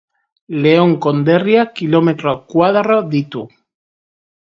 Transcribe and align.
Leon 0.63 0.95
konderriak 1.07 1.71
kilometro 1.81 2.35
koadro 2.55 3.01
ditu. 3.15 3.49